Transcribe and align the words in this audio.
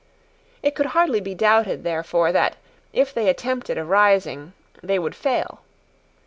It 0.63 0.73
could 0.73 0.87
hardly 0.97 1.19
be 1.19 1.35
doubted, 1.35 1.83
therefore, 1.83 2.31
that, 2.31 2.55
if 2.91 3.13
they 3.13 3.29
attempted 3.29 3.77
a 3.77 3.85
rising, 3.85 4.53
they 4.81 4.97
would 4.97 5.13
fail. 5.13 5.61